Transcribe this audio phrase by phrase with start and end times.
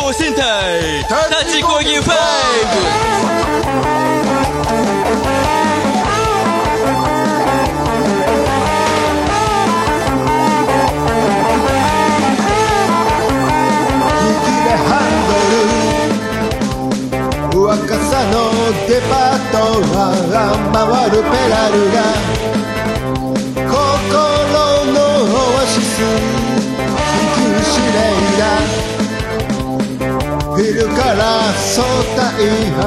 [0.00, 3.18] 行戦隊立ちこぎファイ
[17.60, 18.34] 若さの
[18.88, 19.56] デパート
[19.92, 19.98] は
[20.72, 22.37] 回るペダルが
[31.14, 31.84] ら相
[32.16, 32.78] 対派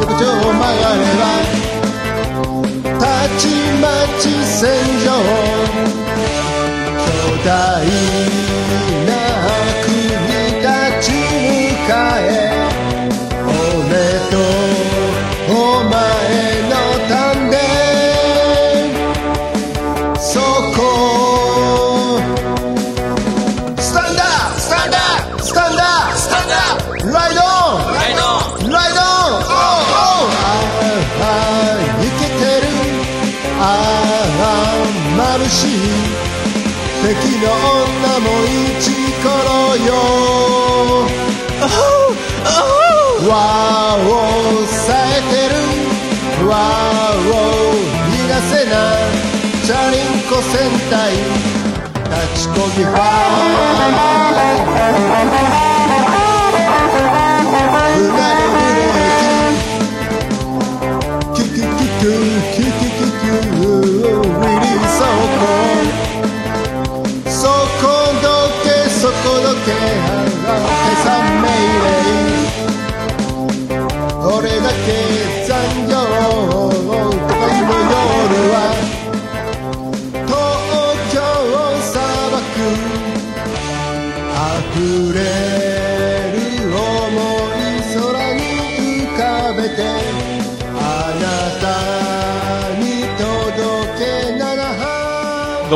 [0.00, 1.22] 横丁を曲がれば
[2.98, 3.04] た
[3.38, 3.42] ち
[3.80, 3.84] ま
[4.20, 4.66] ち戦
[5.04, 5.08] 場
[6.98, 7.48] 巨大
[52.78, 53.37] festival.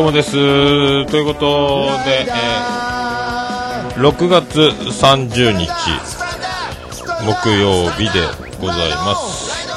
[0.02, 0.32] うもです。
[0.32, 2.92] ということで、えー
[3.94, 5.68] 6月30日、
[7.24, 8.20] 木曜日で
[8.60, 9.68] ございます。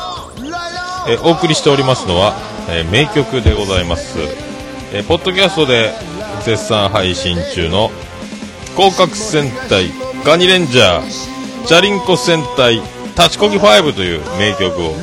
[1.08, 2.34] えーお送りしておりますのは、
[2.70, 4.18] えー名曲でございます。
[4.94, 5.94] えーポッドキャストで
[6.44, 7.92] 絶賛配信中の、
[8.76, 9.92] 広角戦隊
[10.26, 12.82] ガニレンジャー、チャリンコ戦隊
[13.16, 14.96] 立ちこぎ5という名曲を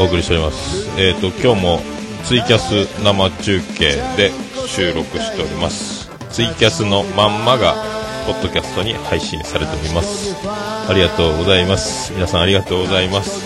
[0.00, 0.88] お送りしております。
[0.98, 1.93] えっ、と、今日も
[2.24, 4.32] ツイキャス生中継で
[4.66, 6.08] 収録しております。
[6.30, 7.74] ツイキャスのまんまが、
[8.26, 10.34] ポッドキャストに配信されております。
[10.42, 12.14] ありがとうございます。
[12.14, 13.44] 皆さんありがとうございます。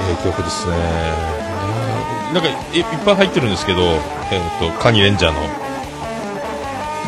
[0.00, 0.72] ええ曲ですね。
[2.34, 4.00] なんかいっぱい入ってるんですけど、えっ、
[4.58, 5.40] と、カニレンジャーの。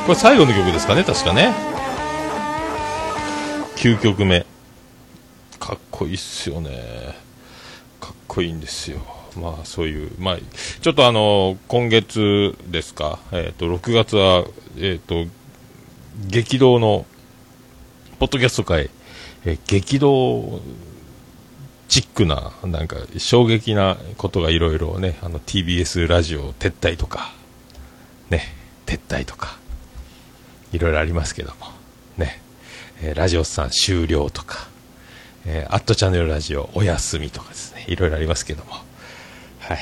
[0.07, 1.53] これ最後の曲ですかね、確かね。
[3.75, 4.47] 9曲目。
[5.67, 7.17] かっこいいっすよね。
[8.01, 8.99] かっこいいんですよ。
[9.37, 10.39] まあそういう、まあ、
[10.81, 14.45] ちょっとあの、今月ですか、えっ、と、6月は、
[14.79, 15.27] えっ、と、
[16.29, 17.05] 激動の、
[18.21, 18.91] ポッドキャスト界、
[19.45, 20.61] えー激動
[21.89, 27.35] チックな、なんか衝撃なことがいろいろね、あの TBS ラジオ撤退とか、
[28.31, 28.55] ね、
[28.87, 29.59] 撤退とか、
[30.73, 31.67] いろいろありますけども、
[32.19, 32.41] ね、
[33.03, 34.69] えーラジオさん終了とか、
[35.47, 38.73] えーアットチャンネルラジオお休みとかですね、いろいろありますけども、
[39.61, 39.79] はい。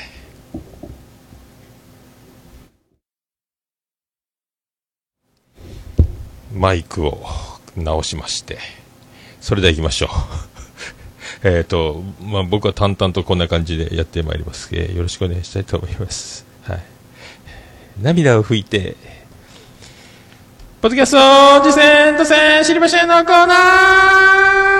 [6.53, 7.19] マイクを
[7.75, 8.59] 直しまして、
[9.41, 10.09] それでは行きましょう。
[11.43, 14.69] えっと、まあ、僕は淡々とこんな感じでやってまいります。
[14.71, 16.45] えーよろしくお願いしたいと思います。
[16.63, 16.83] はい。
[17.99, 18.95] 涙を拭いて、
[20.81, 24.74] ポッドキャスト、次戦、打線、知りませんのコーナー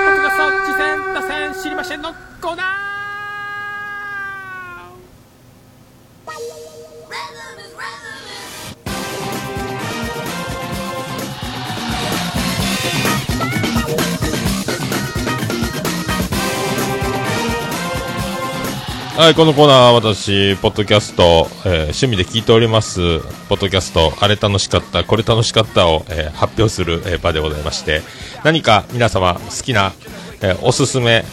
[19.16, 28.02] はい、このコーナーは私、ポッドキャスト、えー趣味で聞いております、ポッドキャスト、あれ楽しかった、これ楽しかったを、えー発表する、えー場でございまして、
[28.44, 29.94] 何か皆様好きな、
[30.42, 31.24] えおすすめ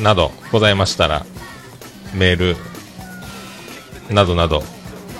[0.00, 1.26] などございましたら、
[2.14, 2.56] メール
[4.08, 4.62] などなど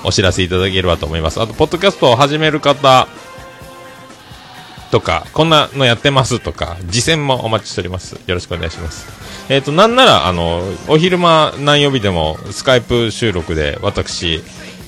[0.04, 1.40] お知らせいただければと思います。
[1.40, 3.08] あと、ポッドキャストを始める方
[4.92, 8.12] とか、こんなのやってますとか、実践もお待ちしております。
[8.12, 9.06] よろしくお願いします。
[9.48, 14.42] えっ、と、なんなら、あの、お昼間何曜日でもスカイプ収録で私、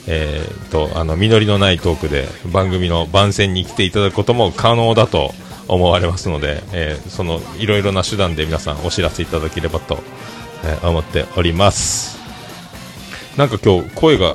[0.07, 5.33] えー、と、あの、実りのないトークで番組の番宣に来ていただくことも可能だと
[5.69, 10.03] 思われますので、えー、その、いろいろな手段で皆さんお知らせいただければと、
[10.65, 12.19] え、思っております。
[13.39, 14.35] なんか今日声が、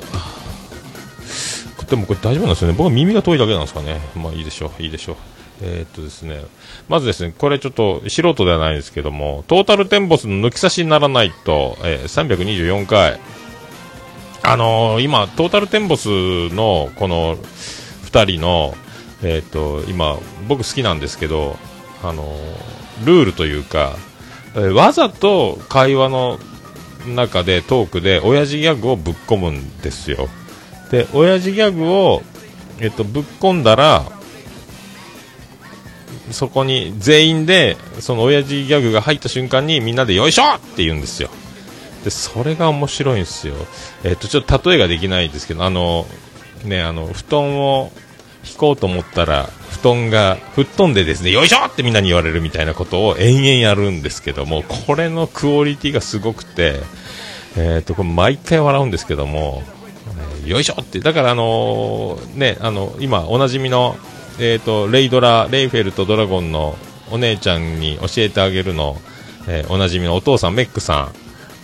[1.88, 2.74] でもこれ大丈夫なんですよね。
[2.76, 4.00] 僕は耳が遠いだけなんですかね。
[4.16, 5.39] まあいいでしょう、いいでしょう。
[5.62, 6.44] えー、っとですね、
[6.88, 13.20] まずですね、これちょっと素人ではないんですけども、トータルテンボスの抜き差しにならないと、えー、324回、
[14.42, 16.08] あのー、今、トータルテンボス
[16.50, 18.74] のこの2人の、
[19.22, 20.18] えー、っと、今、
[20.48, 21.56] 僕好きなんですけど、
[22.02, 22.24] あの
[23.04, 23.96] ルールというか、
[24.56, 26.38] えわざと会話の
[27.06, 30.28] 中でトークで親父ギャグをぶっ込むんですよ。
[30.90, 32.22] で、親父ギャグを、
[32.80, 34.04] えっと、ぶっ込んだら、
[36.32, 41.30] そこに全員で、その親父ギャグが入った瞬間にみんなでよいしょって言うんですよ。
[42.04, 43.54] で、それが面白いんですよ。
[44.04, 46.06] えっと、ちょっと例えができないですけど、あの、
[46.64, 47.92] ね、あの、布団を
[48.44, 56.80] 引こうと思ったら、布団が吹っ飛んでですね、よいしょってみんなに言われるみたいなことを延々やるんですけども、これのクオリティがすごくて、
[57.56, 59.62] えっと、これ毎回笑うんですけども、
[60.46, 63.96] よいしょって、だからあのー、ね、あの、今おなじみの、
[64.42, 66.76] え、ー、と、レイドラ、レイフェルとドラゴンの
[67.10, 68.96] お姉ちゃんに教えてあげるの、
[69.46, 71.14] えー、おなじみのお父さん、メックさん、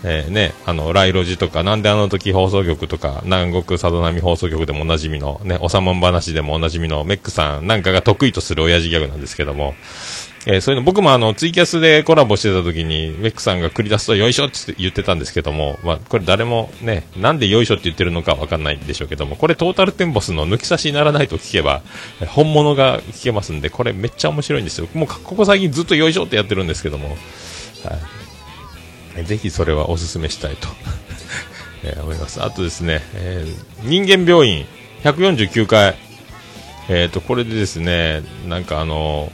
[0.04, 9.74] えー、ね、あの、ライロジとか、なんであの時放送局とか、南国さだ波放送局でもおなじみの、ね、おさもん話でもおなじみのメックさんなんかが得意とする親父ギャグなんですけども、
[10.48, 21.82] えー、そういうの、僕もあの、ツイキャスでコラボしてた時に、メックさんが繰り出すと、よいしょって言ってたんですけども、まあ、これ誰もね、なんでよいしょって言ってるのかわかんないんでしょうけども、これトータルテンボスの抜き差しにならないと聞けば、
[22.28, 24.86] 本物が聞けますんで、これめっちゃ面白いんですよ。
[24.94, 27.14] もう、ここ最近ずっとよいしょってやってるんですけども、は
[29.20, 29.24] い。
[29.24, 30.68] ぜひそれはお勧めしたいと
[31.82, 32.40] え、思います。
[32.40, 34.64] あとですね、えー、人間病院
[35.02, 35.96] 149回、
[36.88, 39.32] えっ、ー、と、これでですね、なんかあの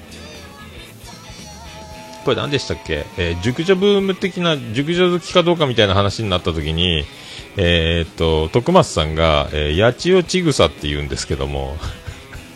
[2.25, 7.05] これ何でしたっけ、えー、熟女ブーム的な、熟女好きかどうかみたいな話になった時に、
[7.57, 11.77] えー、っと、徳松さんが、えー、八千代ちぐさって言うんですけども、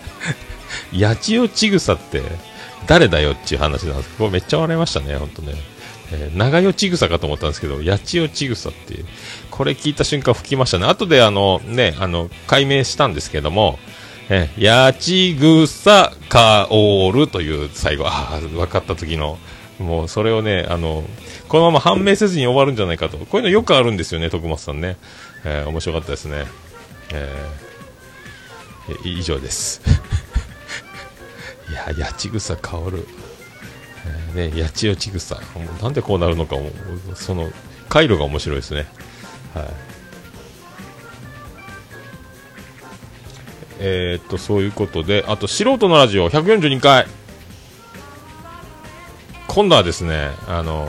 [0.99, 2.23] 八千代ちぐさって
[2.87, 5.77] 誰だよっていう話なんですこれめっちゃ笑いましたね、本当ね。
[6.13, 9.07] えー、長代ちぐさかと思ったんですけど、八千代ちぐさっていう、
[9.51, 10.87] これ聞いた瞬間吹きましたね。
[10.87, 13.79] 後であの、ね、あの、解明したんですけども、
[14.29, 19.39] えー、やちぐさかおるという最後、ああ、分かった時の、
[19.79, 21.05] もうそれをね、あの、
[21.49, 23.19] このまま判明せずに終わるんじゃないかと。
[23.19, 24.97] こういうのよくあるんですよね、徳松さんね。
[25.45, 26.47] えー、面白かったですね。
[27.13, 29.83] えー、以上です。
[31.71, 33.07] いや、八千草香る。
[34.35, 35.41] えー、ね、八千代千草。
[35.83, 36.71] なんでこうなるのかも、
[37.15, 37.51] その、
[37.89, 38.87] 回路が面白いですね。
[39.55, 39.67] はい。
[43.79, 47.07] えー、っと、そういうことで、あと、素人のラジオ142回。
[49.57, 50.87] 今度はですね、あの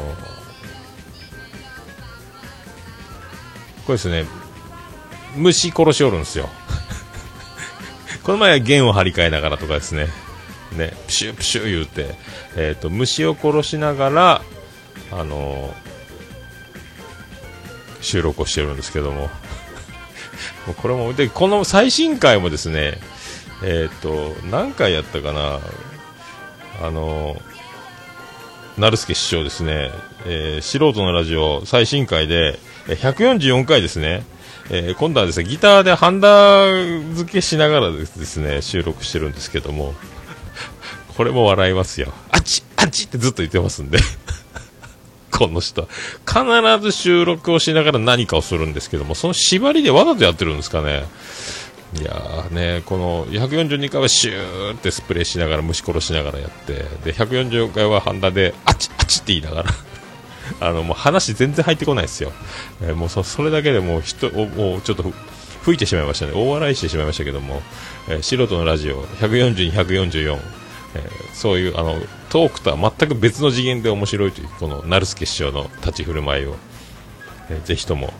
[3.85, 4.25] これですね、
[5.37, 6.49] 虫殺しおるんですよ。
[8.23, 10.09] この前は弦を張り替えながらとかですね、
[10.73, 12.15] ね、プシュプシュ言うて、
[12.57, 14.41] えっ、ー、と、虫を殺しながら、
[15.13, 15.73] あの
[18.01, 19.29] 収録をしてるんですけども、
[20.67, 22.99] もうこれも、で、この最新回もですね、
[23.63, 25.61] えっ、ー、と、何回やったかな、
[26.85, 27.41] あの
[28.77, 29.89] 成助師匠ですね、
[30.27, 34.23] えー、素人のラジオ最新回で、144回ですね、
[34.69, 36.67] えー、今度はですね、ギターでハンダ
[37.15, 39.95] 付けしながらですね、収録してるんですけども、
[41.15, 42.13] これも笑いますよ。
[42.29, 43.97] あっちあっちってずっと言ってますんで
[45.33, 45.89] この人。
[46.27, 46.43] 必
[46.79, 51.03] ず収録をしながら何かをするんですけども、その縛りでわざとやってるんですかね。
[51.95, 56.73] いやね、この142回はシューってスプレーしながら虫殺しながらやって
[57.05, 59.69] で140回はハンダであっちあっちって言いながら
[60.59, 62.33] あのもう話全然入ってこないですよ、
[62.81, 65.13] えー、もうそそれだけでもう人もうちょっと
[65.67, 66.31] 吹いてしまいましたね。
[66.33, 67.61] 大笑いしてしまいましたけども、
[68.07, 70.39] えー、素人のラジオ142、144、
[70.95, 76.55] えー、そういうあのトークとは全く別の次元で面白いというこの成助師匠の立ち振る舞いを、
[77.49, 78.13] えー、ぜひとも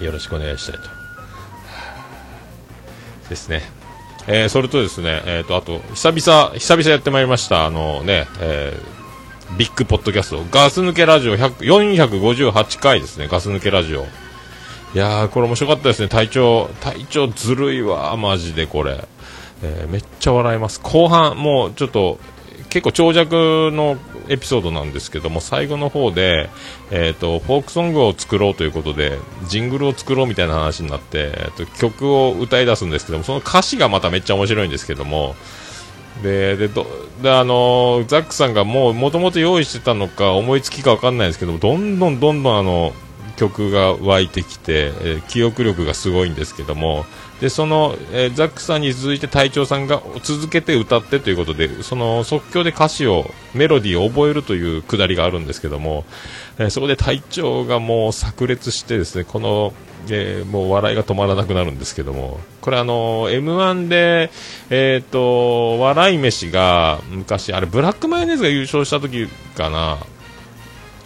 [0.00, 1.01] よろしくお願いしたいと。
[3.32, 3.62] ですね。
[4.28, 14.02] えー、それとですね、えっ、ー、と、あと、久々、久々やってまいりました、あのね、えー、ビッグポッドキャスト、ガス抜けラジオ458回ですね、ガス抜けラジオ。
[14.02, 14.04] い
[14.94, 19.08] やー、これ面白かったですね、体調、体調ずるいわ、マジでこれ。
[19.64, 20.80] えー、めっちゃ笑います。
[20.80, 22.18] 後半、もうちょっと、
[22.68, 23.96] 結構長尺の
[24.28, 26.50] エピソードなんですけども、最後の方で、
[26.90, 35.34] えっ、と、フォークソングを作ろうということで、ジングルを作ろうみたいな話になって、えっと曲を歌い出すんですけども、その歌詞がまためっちゃ面白いんですけども、
[36.22, 36.86] で、で、ど、
[37.22, 42.92] で、あのザックさんがもう、もともと用意してたのか、思いつきか分かんないですけども、どんどんどんどんあの、
[43.42, 47.04] 曲が湧いてきて、えー記憶力がすごいんですけども、
[47.40, 56.04] で、その、えーザックさんに続いて隊長さんが続けて歌ってということで、その即興で歌詞を、メロディーを覚えるというくだりがあるんですけども、
[56.58, 59.72] えーそこで隊長がもう炸裂してですね、この、
[60.08, 64.30] えーもう笑いが止まらなくなるんですけども、これあの、M1 で、
[64.70, 69.98] えっ、と、笑い飯が昔、あれブラックマヨネーズが優勝した時かな、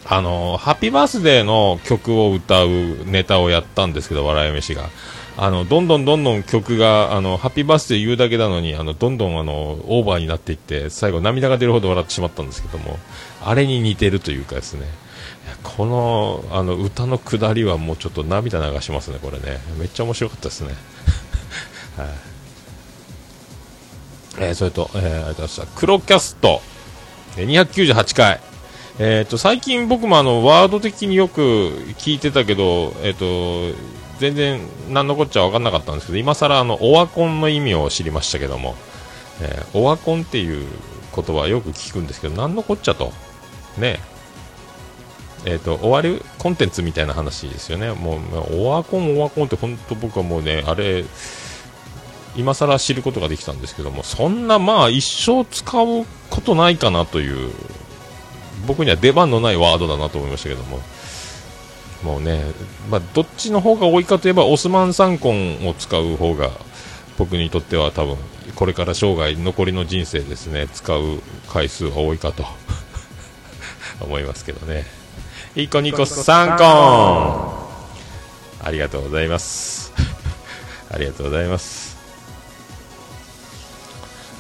[0.09, 2.69] あの、ハッピーバースデーの曲を歌う
[3.07, 4.89] ネタをやったんですけど、笑い飯が。
[5.37, 12.99] あの、どんどんどんどん曲が、あの、ハッピーバースデー言うだけなのに、あの、どんどんあの、オーバーになっていって、最後涙が出るほど笑ってしまったんですけども、
[13.45, 14.87] あれに似てるというかですね、
[15.63, 19.61] この、あの、歌の下りはもうちょっと涙流しますね、これね。
[19.79, 20.75] めっちゃ面白かったですね。
[21.99, 22.09] はい。
[24.39, 25.67] えーそれと、えー、ありがとうございました。
[25.75, 26.63] 黒キャスト、
[27.37, 28.41] 298回。
[28.99, 31.41] えっ、と、最近僕もあの、ワード的によく
[31.99, 33.77] 聞いてたけど、えっ、と、
[34.19, 38.75] 全然何のこっちゃ分かんなかったんですけど、今更あの、オワコンの意味を知りましたけども、
[39.43, 40.67] えーオワコンっていう
[41.15, 43.13] 言葉よく聞くんですけど、何のこっちゃと。
[43.77, 44.01] ね
[45.45, 47.93] えっ、と、終わるコンテンツみたいな話ですよね。
[47.93, 51.05] もう、オワコン、オワコンって本当僕はもうね、あれ、
[52.35, 57.53] 今更知ることができたんですけども、そんなまあ一生使うことないかなという、
[58.67, 60.81] 僕には出番のないワードだなと思いましたけども、
[62.03, 62.43] もうね、
[62.91, 66.51] まあ、どっちの方が多いかといえば、オスマンサンコンを使う方が、
[67.19, 68.17] 僕にとっては多分、
[68.55, 72.45] これから生涯残りの人生ですね、使う回数が多いかと
[74.01, 74.87] 思いますけどね。
[75.55, 77.67] 一個二個三コン
[78.63, 79.93] ありがとうございます。
[80.91, 81.86] ありがとうございます。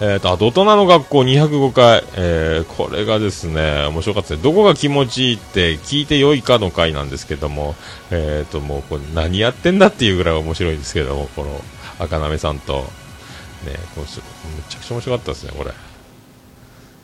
[0.00, 4.42] えっ、と、あと大人の学校205回、えーこれがですね、面白かったですね。
[4.42, 7.74] どこが気持ちいいって聞いてよいかの回なんですけども、
[8.10, 11.62] えっ、と、もうこれ何やってんだっていうぐらい面白いんですけども、この
[11.98, 12.80] 赤なめさんと、
[13.64, 14.20] ね、このす
[14.54, 15.72] めちゃくちゃ面白かったですね、これ。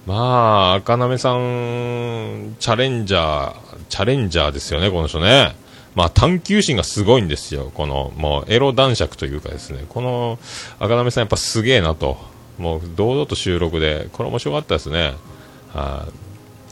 [0.04, 3.56] まあ、赤なめさん、チャレンジャー、
[3.88, 5.54] チャレンジャーですよね、この人ね。
[5.94, 7.70] まあ、探求心がすごいんですよ。
[7.72, 9.84] この、もう、エロ男爵というかですね。
[9.88, 10.38] この、
[10.78, 12.31] 赤なめさんやっぱすげえなと。
[12.59, 15.14] もう、堂々と収録で、これ面白かったですね。
[15.73, 16.06] は。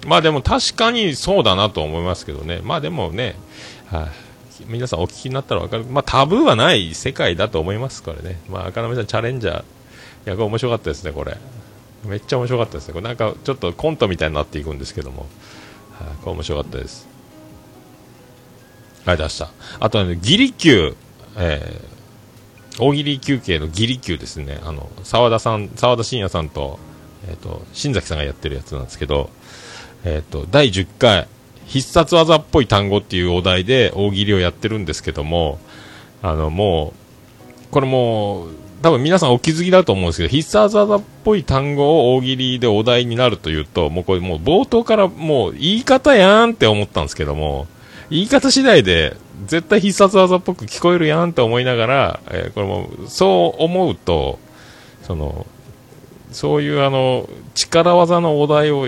[0.06, 2.60] まあでも確かにそうだなと思いますけどね。
[2.62, 3.36] まあでもね、
[3.90, 4.08] は。
[4.66, 5.84] 皆さんお聞きになったらわかる。
[5.84, 8.38] まあタブーはない世界だと思います、これね。
[8.48, 9.58] まあ赤波さんチャレンジャー。
[9.60, 9.62] い
[10.26, 11.36] や、これ面白かったですね、これ。
[12.04, 12.94] めっちゃ面白かったですね。
[12.94, 15.26] これなんかちょっとコントみたいになっていくんですけども。
[15.98, 17.08] はい、これ面白かったです。
[19.06, 19.84] ありがとうございました。
[19.84, 20.94] あとね、ギリ級、
[21.36, 21.99] えー
[22.80, 24.58] 大喜利休憩のギリ級ですね。
[24.64, 26.78] あの、沢田さん、沢田信也さんと、
[27.28, 29.30] えっ、と、新崎さんがやってるやつなんですけど、
[30.04, 31.28] えっ、と、第10回、
[31.66, 35.58] 必殺技っぽい単語っていうお題で大喜利をやってるんですけども、
[36.22, 36.94] あの、も
[37.68, 38.48] う、これもう、
[38.82, 47.66] 多分皆さんお気づきだと思うんですけど、必殺技っぽい単語を大喜利でお題になるというと、もうこれもう冒頭からもう言い方やんって思ったんですけども、
[48.10, 54.38] 言い方次第で絶対必殺技っぽく聞こえるやんって思いながら、えーこれもそう思うと、
[55.02, 55.46] その、
[56.32, 58.86] そういうあの、力技のお題を、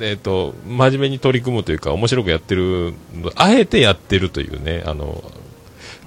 [0.00, 2.94] えっ、と、真面目に取り組むというか、面白くやってる、
[3.36, 5.22] あえてやってるというね、あの、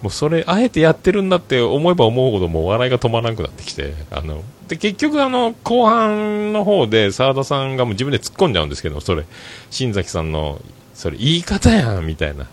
[0.02, 9.26] もうそれ、あえてやってるんだって思えば思うほどもう笑いが止まらなくなってきて、あの、で、結局あの、後半の方で沢田さんがもう自分で突っ込んじゃうんですけど、それ、
[9.72, 10.62] 新崎さんの、
[10.98, 12.48] それ言い方やんみたいな、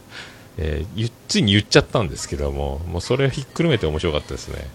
[0.58, 4.68] えーついに言っちゃったんですけども、もうそれをひっくるめて面白かったですね。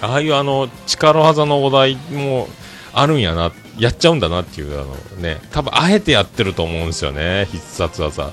[0.00, 2.48] ああいうあの、力技のお題も
[2.92, 8.30] あるんやな、やっちゃうんだなっていう、あのね、多分あえてやってると思うんですよね、必殺技。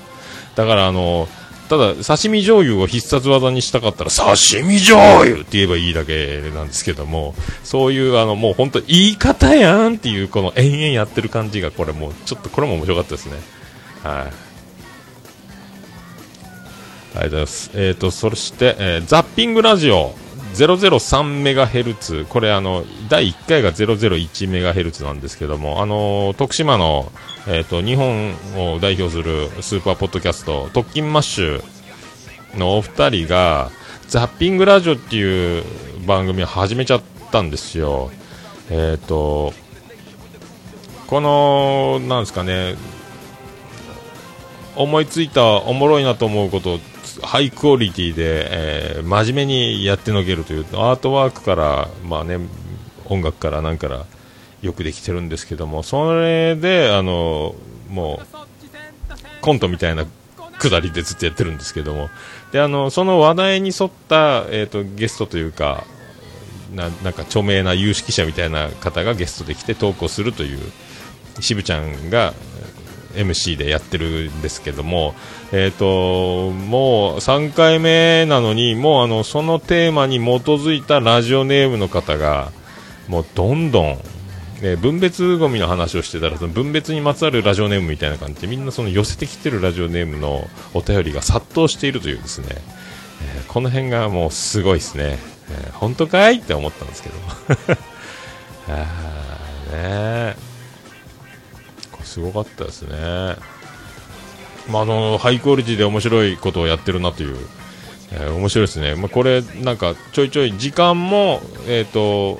[0.54, 1.28] だからあの、
[1.68, 13.61] ただ、刺身醤油を必殺技にしたかったら、刺身醤油って言えばいいだけなんですけども、そういう、あの、もう本当言い方やんっていう、この延々やってる感じが、これもう、ちょっとこれも面白かったですね。
[14.02, 14.32] はい。
[17.14, 17.70] ありがとうございます。
[17.74, 20.14] えっ、と、そして、えーザッピングラジオ。
[20.54, 22.26] 003メガヘルツ。
[22.28, 27.10] これあの、第1回が001メガヘルツなんですけども、あのー徳島の、
[27.48, 31.64] えっ、と、日本を代表するスーパーポッドキャスト、特勤マッシュ
[32.58, 33.70] のお二人が、
[34.08, 35.64] ザッピングラジオっていう
[36.06, 38.10] 番組を始めちゃったんですよ。
[38.70, 39.54] えっ、と、
[41.06, 42.74] このなんですかね
[44.76, 46.78] 思いついたおもろいなと思うことを
[47.22, 52.38] ハイクオリティで、えー真面目にやってのけるというアートワークから、まあね、
[53.06, 54.06] 音楽からなんから
[54.62, 57.54] よくできてるんですけどもそれであの
[57.90, 58.26] もう
[59.42, 60.06] コントみたいな
[60.58, 62.08] くだりでずっとやってるんですけども
[62.52, 65.84] であのその話題に沿った、えー、とゲストというか
[66.72, 70.58] ななんか著名な有識者みたいな方がゲストで来てトークをするという
[71.40, 72.32] 渋ちゃんが
[73.14, 75.14] MC でやってるんですけども、
[75.52, 82.50] えー、ともう3回目なのにもうあのそのテーマに基づいたラジオネームの方が
[83.08, 83.86] もうどんどん、
[84.62, 92.46] えー分別ゴミの話をしてたらその分別にまつわるラジオネームみたいな感じでみんなその寄せてきてるラジオネームのお便りが殺到しているというですね、
[93.36, 95.18] えーこの辺がもうすごいですね、
[95.50, 96.38] えー本当かい？
[96.38, 97.16] って思ったんですけど。
[98.68, 100.51] あーね
[102.12, 103.36] すごかったですね。
[104.70, 107.36] まあ、あのハイクオリティで面白いことをやってるなという、
[108.12, 112.38] えー面白いですね、まあ、これ、なんかちょいちょい時間も、えー、と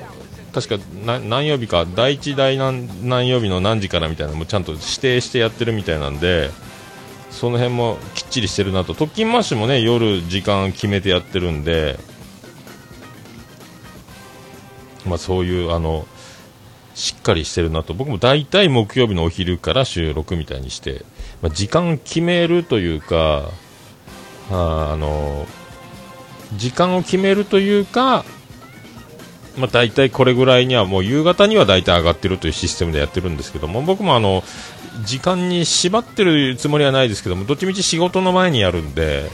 [0.53, 6.51] 確かな何曜日か、第1、第何何曜日の何時からみたいなのもちゃんと指定してやってるみたいなんで、
[7.31, 11.97] その辺もきっちりしてるなと、特勤マッシュもね夜、時間決めてやってるんで、
[15.07, 16.05] まあ、そういうあの
[16.95, 21.05] しっかりしてるなと、僕も大体木曜日のお昼から収録みたいにして、
[21.41, 23.49] まあ、時間決めるというか、
[24.51, 25.47] ああの
[26.57, 28.25] 時間を決めるというか、
[29.57, 34.43] まあ、大体これぐらいにはもう夕方には大体上がってるというシステムでやってるんですけども僕もあの
[35.05, 39.29] 時間に縛ってるつもりはないですけどもどっちみち仕事の前にやるんで、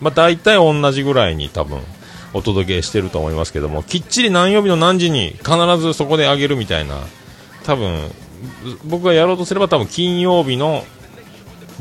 [0.00, 1.80] まあ、大体同じぐらいに多分
[2.32, 7.00] お届けしてると思いますけどもきっちり何曜日の何時に必ずそこで上げるみたいな
[7.64, 8.10] 多分
[8.84, 10.84] 僕がやろうとすれば多分金曜日の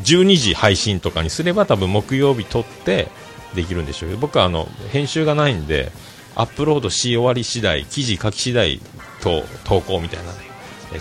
[0.01, 3.07] 12時配信とかにすれば多分木曜日撮って
[3.53, 4.09] できるんでしょう。
[4.09, 5.91] けど僕はあの編集がないんで
[6.35, 8.81] アップロードし終わり次第記事書き次第
[9.21, 10.37] と投稿みたいな、ね、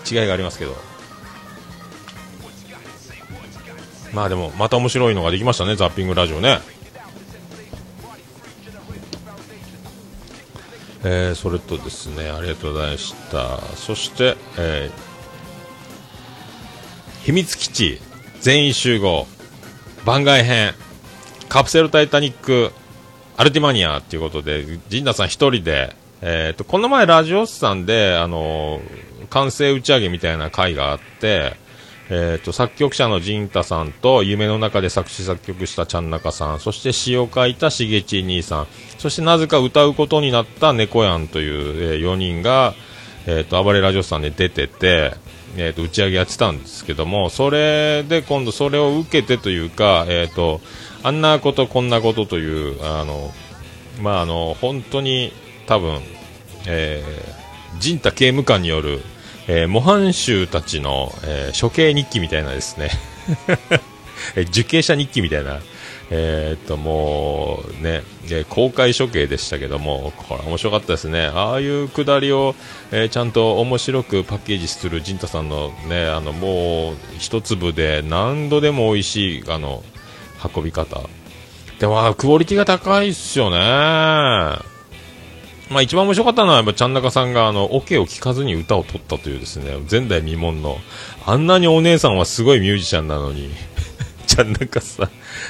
[0.09, 0.75] 違いがありますけど。
[4.13, 6.61] まあでもまた面白いのができましたねザッピングラジオね。
[11.05, 13.61] えーそれとですねありがとうございました。
[13.77, 15.15] そして、えー
[17.25, 18.01] 秘密基地
[18.41, 19.27] 全員集合
[20.05, 20.75] 番外編
[21.49, 22.71] カプセルタイタニック
[23.37, 31.57] アルティマニアということで陣田さん一人で、えー、とこの前ラジオスさんで、あのー完成打ち上げみたいな回があって、
[32.11, 38.67] えー、と作曲者の陣太さんと夢の中で作詞作曲したちゃんなかさんそして詩を書いたしげち兄さん
[38.99, 42.75] そしてなぜか歌うことになった猫やんという、え4人が、
[43.27, 45.15] えー、と暴れラジオさんで出てて、
[45.57, 50.61] えー、と打ち上げやってたんですけどもそれで今度それを受けてというか、えー、と
[51.03, 53.31] あんなことこんなことというあの、
[54.01, 55.33] まあ、あの本当に
[55.67, 56.01] 多分、
[56.67, 59.01] えー、陣太刑務官による、
[59.47, 62.91] えー模範囚たちの、えー処刑日記みたいなですね。
[64.51, 65.61] 受刑者日記みたいな、
[66.11, 68.03] えーっともうね、
[68.49, 72.55] 公開処刑でしたけども、これ面白かったですね、ああいうくだりを、
[72.91, 79.83] えーちゃんと面白くパッケージする陣太さんのね、あのもう一粒で何度でも美味しいあの
[80.55, 81.01] 運び方、
[81.79, 84.74] でもクオリティが高いっすよね。
[85.75, 90.79] まあ一番面白かったのはやっぱちゃん中さんがあのオケを聴かずに歌を取ったというですね前代未聞の
[91.27, 93.51] あんなにお姉さんはすごいミュージシャンなのに
[94.27, 95.07] ちゃん中さん。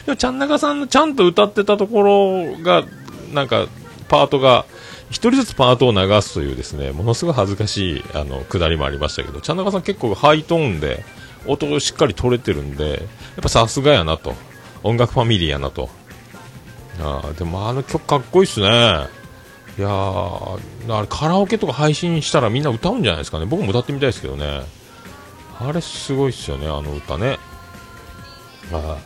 [0.07, 2.85] でもちゃん中さんのちゃんと歌ってたところが
[3.33, 3.67] なんか
[4.09, 4.65] パートが
[5.11, 11.05] 一人ずつパートを流すというですねものすごい恥ずかしいあの下りもありましたけどちゃん中さん結構ハイトーンで
[11.47, 13.01] 音をしっかり取れてるんでやっ
[13.43, 14.35] ぱさすがやなと。
[14.83, 15.89] 音楽ファミリーやなと。
[17.01, 19.24] あーでもあの曲かっこいいっすね。
[19.77, 20.57] いやあ
[21.01, 23.47] れカラオケとか配信したらみんな歌うんじゃないですかね。
[23.47, 24.63] 僕も歌ってみたいですけどね。
[25.59, 27.39] あれすごいっすよねあの歌ね。
[28.73, 28.99] あ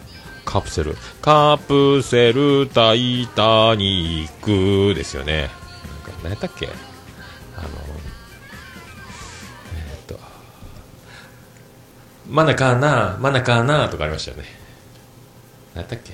[0.45, 0.97] カプセル。
[1.21, 5.43] カプセルタイタニックですよね。
[5.43, 6.67] なんか何やったっけ？
[6.67, 7.69] あの
[9.77, 10.19] えーっと。
[12.29, 14.45] マナカーナーマナカーナーとかありましたよね。
[15.75, 16.13] 何やったっけ？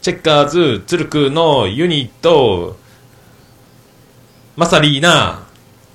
[0.00, 2.78] チェッカーズ、ツルクのユニット、
[4.60, 5.46] マサリーナ、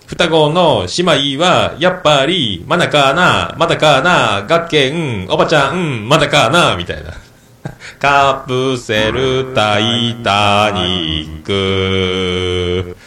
[0.07, 7.13] 双子の姉妹は、やっぱり、まだかな、まだかな、学研、おばちゃん、まだかな、みたいな。
[8.01, 12.97] カプセルタイタニック。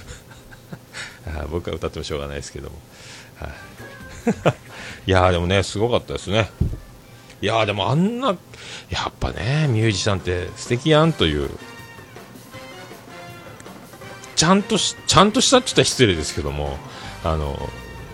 [1.51, 2.77] 僕は歌ってもしょうがないですけども。
[5.09, 6.53] いやでもね、すごかったですね。
[7.43, 8.29] いやでもあんな、
[8.91, 11.51] やっぱね、ミュージシャンって素敵やんという、
[14.39, 16.77] ちゃんとし、ちゃんとしたって言ったら失礼ですけども、
[17.25, 17.59] あの、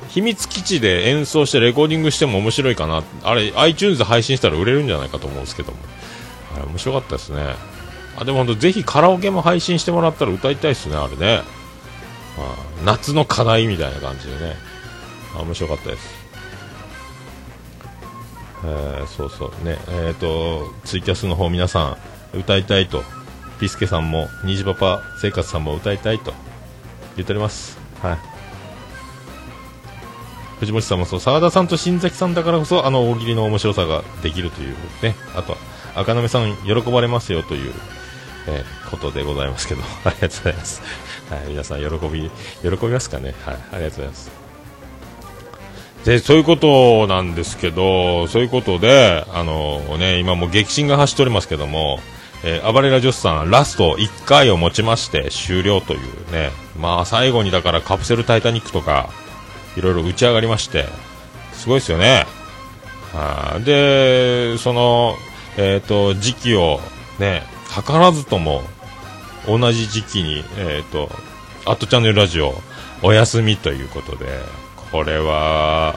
[0.09, 3.03] 秘密基地で演奏してレコーディングしても面白いかな。
[3.25, 5.79] あれ、iTunes 配信したら売れるんじゃないかと思うんですけども。
[6.57, 7.55] あれ面白かったですね。
[8.17, 11.43] あ、でも本当ぜひカラオケも配信してもらったら歌いたいですね、あれね。
[12.39, 12.57] あ
[12.87, 14.57] 夏の課題みたいな感じでね。
[15.37, 16.25] あ面白かったです。
[18.65, 21.99] えーそうそうね、えっ、と、ツイキャスの方皆さ
[22.33, 23.05] ん歌いたいと、
[23.65, 26.35] ピスケさんも、虹パパ生活さんも歌いたいと
[27.17, 27.79] 言っております。
[28.03, 28.19] はい。
[30.61, 35.59] 藤本さんもそう、澤田さんと新崎さんだからこそ、あの大喜利の面白さができるというね、あとは、
[35.95, 37.73] 赤目さん喜ばれますよという、
[38.49, 40.83] えーことでございますけど、 ありがとうございます。
[41.31, 42.31] はい、皆さん喜び、
[42.63, 43.35] 喜びますかね。
[43.47, 44.31] はい、ありがとうございます。
[46.05, 52.01] で、そういうことなんですけど、そういうことで、あのね、今もう激震が走っておりますけども、
[52.47, 59.09] えー、暴れラジオスさん、ラスト1回をもちまして終了というね、まあ最後にだからカプセルタイタニックとか、
[59.79, 60.85] いろいろ打ち上がりまして、
[61.55, 62.27] すごいですよね。
[63.15, 65.17] あで、その、
[65.57, 66.81] えっ、と、時期を
[67.19, 68.63] ね、図らずとも、
[69.47, 71.11] 同じ時期に、えっ、と、
[71.65, 72.55] アットチャンネルラジオ、
[73.03, 74.27] お休みということで、
[74.93, 75.97] これは、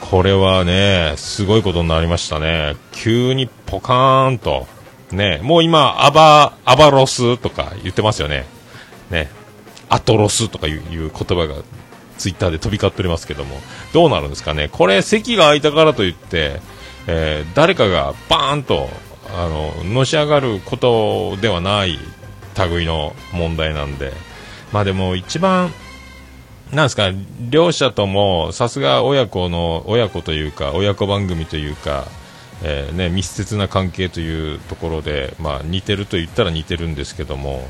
[0.00, 2.76] これはね、すごいことになりましたね。
[2.92, 4.66] 急にポカーンと、
[5.14, 8.46] ね、もう今、アバ、アバロスとか言ってますよね。
[9.10, 9.30] ね、
[9.88, 11.56] アトロスとかいう言葉が
[12.18, 13.60] ツイッターで飛び交っておりますけども、
[13.92, 14.68] どうなるんですかね。
[14.70, 16.60] これ、席が空いたからといって、
[17.06, 18.88] えー誰かがバーンと、
[19.36, 21.98] あの、のし上がることではない
[22.70, 24.12] 類の問題なんで、
[24.72, 25.72] まあでも一番、
[26.72, 27.10] なんですか、
[27.50, 32.06] 両者とも、さすが親子の、親子というか、親子番組というか、
[32.66, 37.68] えーね、密接な関係というところで、まあ似てると言ったら似てるんですけども、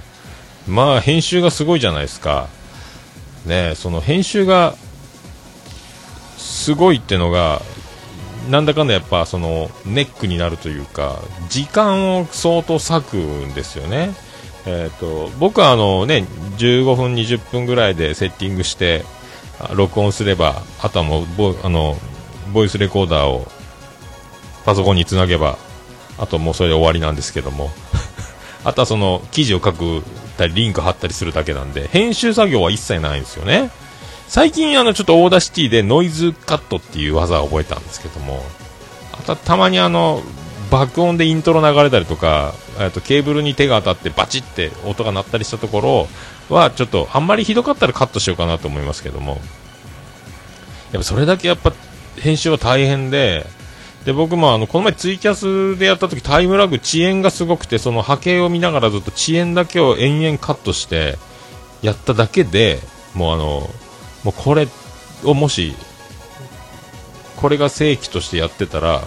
[0.69, 2.49] まあ編集がすごいじゃないですか。
[3.45, 4.77] ね、その編集が
[6.39, 7.61] すごいってのが、
[8.49, 14.15] なんだかんだやっぱそのネックになるというか、時間を相当割くんですよね。
[14.65, 16.25] えー、と僕はあの、ね、
[16.59, 19.05] 15分、20分ぐらいでセッティングして
[19.75, 21.97] 録音すれば、あとはもうボあの
[22.53, 23.49] ボイスレコーダーを
[24.65, 25.59] パソコンにつなげば、
[26.19, 27.71] あともうそれで終わりなんですけども、
[28.65, 30.03] あとはその記事を書く
[30.37, 33.71] たり、リンク貼ったりするだけなんで、編集作業は一切ないんですよね。
[34.29, 38.45] 最近あのちょっと Audacity でノイズカットっていう技を覚えたんですけども、
[39.13, 40.23] あとたまにあの、
[40.71, 46.09] 爆音でイントロ流れたりとか、えっとケーブルに手が当たってバチって音が鳴ったりしたとこ
[46.49, 49.41] ろは、ちょっとあんまりひどかったらカットしようかなと思いますけども、
[50.93, 51.73] やっぱそれだけやっぱ
[52.19, 53.47] 編集は大変で、
[54.05, 61.17] で僕もあのこの前ツイキャスでやった時タイムラグ遅延がすごくてその波形を見ながらずっと遅延だけを延々カットして
[61.81, 62.81] やっただけで
[63.15, 63.45] もうあの
[64.25, 64.69] もうこれ
[65.25, 65.75] をもし
[67.37, 69.03] これが正規としてやってたら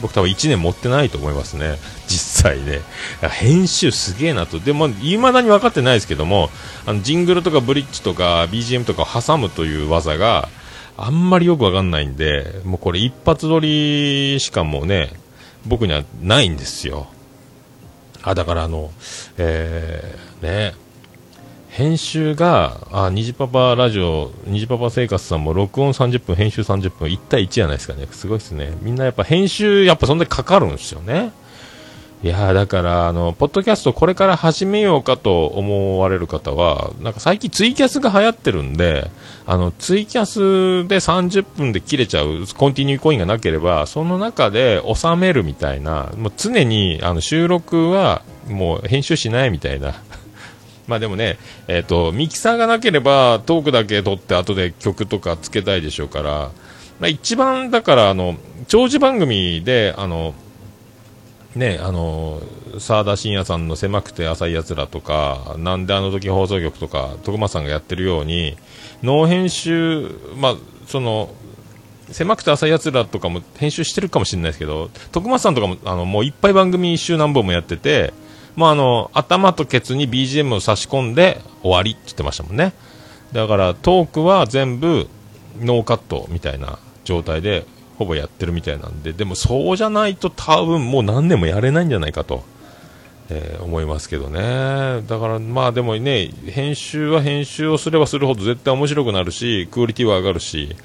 [0.00, 1.78] 僕多分1年持ってないと思いますね。
[2.06, 2.82] 実際ね。
[3.30, 4.58] 編集すげえなと。
[4.58, 6.50] でも未だに分かってないですけども
[6.84, 10.48] あのジングルとかブリッジとか BGM とかを挟むという技が
[10.96, 15.12] あんまりよくわかんないんで、もうこれ一発撮りしかもね、
[15.66, 17.08] 僕にはないんですよ。
[18.22, 18.90] あ、だからあの、
[19.36, 20.74] えー、ね、
[21.68, 28.06] 編集が、あ、虹パパラジオ、虹パパ生活さんも録音30分、編集30分、1対1じゃないですかね。
[28.12, 28.76] すごいですね。
[28.80, 31.32] みんなやっぱ編集、やっぱそんなにかかるんですよね。
[32.24, 39.10] いやだから、あの、ポッドキャストこれから始めようかと思われる方は、なんか最近ツイキャスが流行ってるんで、
[39.44, 49.92] あの、ツイキャスで30分で切れちゃう、コンティニューコインがなければ、その中で収めるみたいな、もう常に、あの、収録はもう編集しないみたいな。
[50.88, 51.36] まあでもね、
[51.68, 56.30] えっ、と、ミキサーがなければトークだけ撮って後で曲とかつけたいでしょうから、
[57.00, 60.32] まあ一番だから、あの、長寿番組で、あの、
[61.56, 62.40] ね、あの
[62.78, 68.56] 澤田信也さんの狭くて浅いやつらとか、なんであの時放送局とか、徳間さんがやってるように、
[69.02, 71.30] ノー編集、まあ、その、
[72.10, 78.12] 狭くて浅いやつらとかも編集してるかもしれないですけど、徳松さんとかも、あの、もういっぱい番組一周何本もやってて、
[78.56, 82.72] まあ、あの、頭とケツに BGM を差し込んで終わりって言ってましたもんね。
[83.32, 85.08] だから、トークは全部
[85.60, 87.64] ノーカットみたいな状態で、
[87.98, 92.44] ほぼやってるみたいなんで、でもそうじゃないと多分もう何年もやれないんじゃないかと、
[93.30, 95.02] えー思いますけどね。
[95.08, 100.76] だからまあでもね、編集は編集をすればするほど絶対面白くなるし、クオリティは上がるし、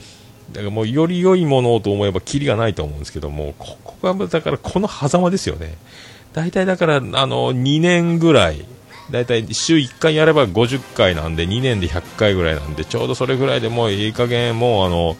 [0.51, 5.77] だからもうより良いものをと思えばキリがないと思うんですけども、ここが、だからこの狭間ですよね。
[6.33, 8.65] 大体だから、あの、2年ぐらい、
[9.11, 15.17] 大体週1回やれば50回なんで、2年で100回ぐらいなんで、ちょうどそれぐらいでもういい加減もうあの、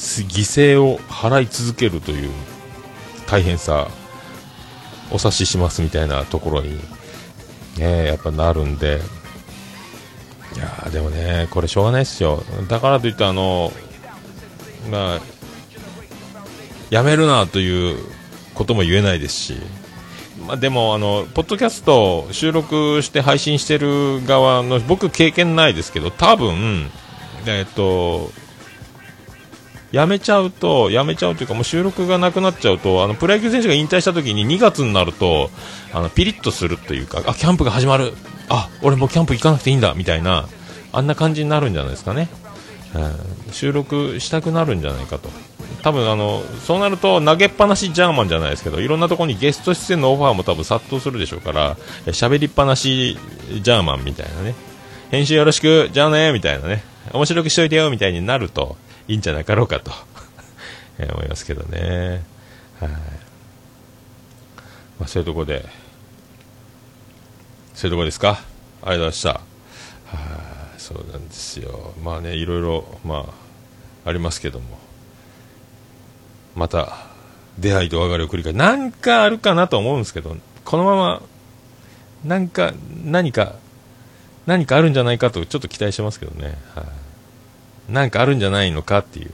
[0.00, 2.30] 犠牲を払い続けるという
[3.26, 3.88] 大変さ、
[5.10, 6.80] お察ししますみたいなところに、
[7.76, 9.00] ね、やっぱなるんで、
[10.56, 12.42] いやでもね、これしょうがないですよ。
[12.68, 13.72] だからといってあの、
[14.90, 15.20] まあ、
[16.90, 17.98] やめるなという
[18.54, 19.54] ことも言えないですし、
[20.46, 26.90] まあ、でもあの、ポッドキャスト収録して配信してる側の僕、経験ないですけど、多分
[27.46, 28.32] えっと、
[29.92, 35.50] やめちゃうと、やめちゃうというか、もう収録がなくなっちゃうと、あのプロ野球選手が引退した時に2月になると、
[35.92, 38.12] あのピリッとするというか、あキャンプが始まる、
[38.48, 40.48] あ俺もうキャンプ行かなくていいんだみたいな、
[40.92, 42.28] あんな感じになるんじゃないですかね。
[42.94, 42.98] う
[43.50, 45.28] ん、収録したくなるんじゃないかと。
[45.82, 51.76] 多分あのそうなると投げっぱなしジャーマンじゃないですけどいろんなところにゲスト出演のオファーも多分殺到するでしょうから
[52.06, 53.16] 喋りっぱなし
[53.62, 54.54] ジャーマンみたいなね
[55.10, 58.76] 編集よろしくじゃあねみたいなね面白くしといてよみたいになると
[59.10, 59.90] いいんじゃなかろうかと。
[60.98, 62.22] 思いますけどね。
[62.78, 62.98] はい、ま
[65.04, 65.66] あ、そういうところで。
[67.74, 68.30] そういうところですか？
[68.30, 69.28] ありがとうございました。
[69.30, 69.40] はい。
[70.78, 71.94] そうなんですよ。
[72.02, 73.26] まあねいろいろま
[74.04, 74.78] あありますけども。
[76.54, 77.06] また
[77.58, 81.22] 出会いと別れを繰り返しなんかあるかなと思うんですけどこのまま
[82.24, 82.72] なんか
[83.04, 83.54] 何か
[84.46, 86.84] 何かあるんじゃないかとちょっと期待してますけどね、はい、
[87.90, 89.30] なんかあるんじゃないのかっていう。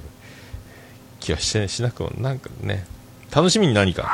[1.20, 2.86] 気はししなくもなんかね。
[3.34, 4.10] 楽しみに何か。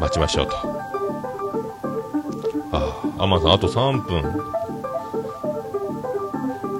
[0.00, 0.56] 待ちましょうと。
[2.72, 4.22] ああ天さんあと3分。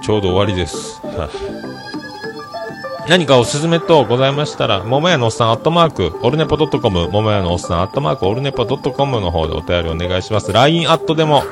[0.02, 1.00] ちょうど終わりです。
[1.04, 1.28] は
[3.06, 10.52] い何かおすすめとございましたら、桃屋のおっさんアットマーク、オルネポドットコム、桃屋のおっさんアットマーク、オルネポドットコムの方でお便りお願いします。
[10.52, 11.44] LINE アットでも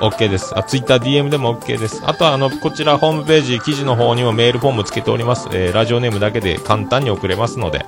[0.00, 0.58] OK です。
[0.58, 2.02] あ、Twitter DM でも OK です。
[2.04, 5.48] あとは、あの、こちらホームページ、記事の方にもメールフォームつけております。
[5.52, 7.86] えー、ラジオネームだけで簡単に送れますので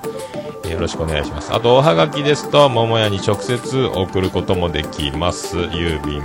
[0.64, 1.52] え、よろしくお願いします。
[1.52, 5.56] あと、おはがきですと、桃屋に直接送ることもできます。
[5.56, 6.22] 郵便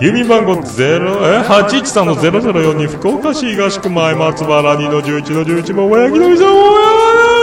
[0.00, 7.41] 郵便番号813の0042福岡市東区前松原2の11の11も親木のみさんお着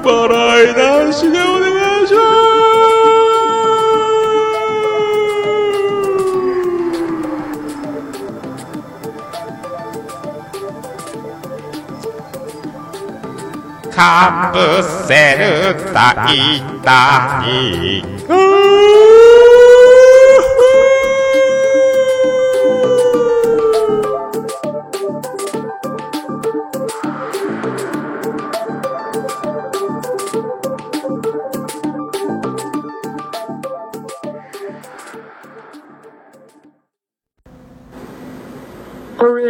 [0.00, 2.82] 払いなしでお願いします
[13.94, 18.32] かぶせる大体オ
[18.76, 18.81] ル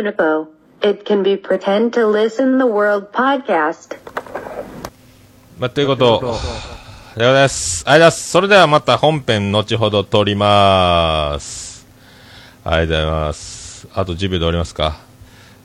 [0.03, 0.49] ネポ
[0.83, 3.97] It can be pretend to listen the world podcast.
[5.59, 7.85] まあ、ということでございます。
[7.87, 8.31] ありがとうございます。
[8.31, 11.87] それではまた本編後ほど撮ります。
[12.65, 13.89] ありがとうございます。
[13.95, 14.99] あと10秒で終わりますか。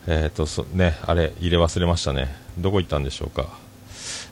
[0.07, 2.33] えっ、ー、と、そ、ね、あれ、入れ忘れましたね。
[2.57, 3.49] どこ行ったんでしょうか。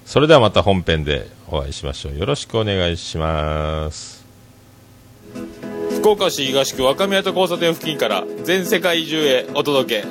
[0.05, 2.17] それではまた本編でお会いしましょう。
[2.17, 4.14] よろしくお願いします。
[6.05, 10.07] 福岡市東区若宮と交差点付近から全世界中へお届け。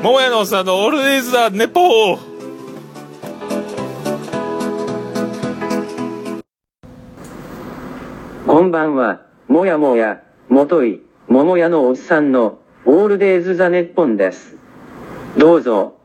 [0.00, 2.18] 桃屋のおっさんのオールディーズ・ザ・ネポー
[8.46, 14.56] こんばんは、もやもや、もとい、桃屋のおっさんの、オールデイズ・ザ・ネッポンです。
[15.36, 15.96] どうぞ。